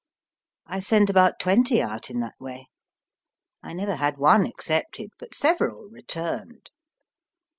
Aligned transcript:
I 0.65 0.79
sent 0.79 1.11
about 1.11 1.37
twenty 1.37 1.79
out 1.79 2.09
in 2.09 2.21
that 2.21 2.33
way. 2.39 2.65
I 3.61 3.73
never 3.73 3.97
had 3.97 4.17
one 4.17 4.47
accepted, 4.47 5.11
but 5.19 5.33
seve 5.33 5.59
ral 5.59 5.89
returned. 5.91 6.71